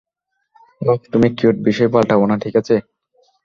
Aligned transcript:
ওহ, 0.81 0.99
তুমি 1.11 1.27
কিউট, 1.37 1.55
বিষয় 1.67 1.89
পালটাব 1.93 2.21
না, 2.25 2.35
ঠিক 2.43 2.53
আছে? 2.55 2.75